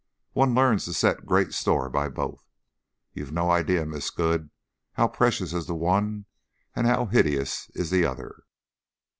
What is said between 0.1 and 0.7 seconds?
One